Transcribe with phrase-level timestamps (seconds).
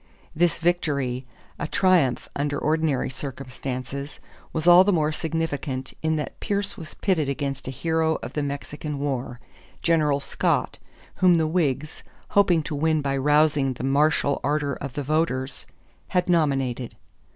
[0.35, 1.27] This victory,
[1.59, 4.19] a triumph under ordinary circumstances,
[4.51, 8.41] was all the more significant in that Pierce was pitted against a hero of the
[8.41, 9.39] Mexican War,
[9.83, 10.79] General Scott,
[11.17, 15.67] whom the Whigs, hoping to win by rousing the martial ardor of the voters,
[16.07, 16.95] had nominated.